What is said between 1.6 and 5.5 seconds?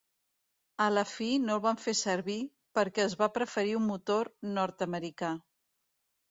van fer servir, perquè es va preferir un motor nord-americà.